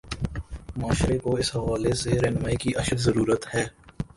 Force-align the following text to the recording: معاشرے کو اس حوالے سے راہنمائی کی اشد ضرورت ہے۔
معاشرے 0.77 1.17
کو 1.19 1.35
اس 1.35 1.49
حوالے 1.55 1.93
سے 2.01 2.11
راہنمائی 2.19 2.55
کی 2.55 2.71
اشد 2.75 2.99
ضرورت 3.07 3.43
ہے۔ 3.55 3.63